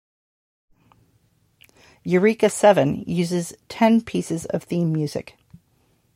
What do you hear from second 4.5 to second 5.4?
theme music.